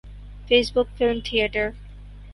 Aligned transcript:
face 0.47 0.67
book 0.75 0.87
film 0.97 1.17
theatre 1.25 1.67